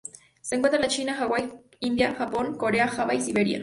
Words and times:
Se 0.41 0.55
encuentra 0.55 0.81
en 0.81 0.89
China, 0.89 1.15
Hawaii, 1.21 1.53
India, 1.79 2.15
Japón, 2.15 2.57
Corea, 2.57 2.87
Java 2.87 3.13
y 3.13 3.21
Siberia. 3.21 3.59